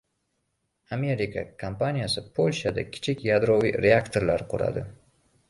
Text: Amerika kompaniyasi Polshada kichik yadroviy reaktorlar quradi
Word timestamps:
Amerika 0.95 1.43
kompaniyasi 1.63 2.23
Polshada 2.39 2.87
kichik 2.97 3.23
yadroviy 3.27 3.77
reaktorlar 3.89 4.47
quradi 4.57 4.87